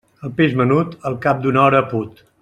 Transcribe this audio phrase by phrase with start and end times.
[0.27, 2.25] El peix menut, al cap d'una hora put.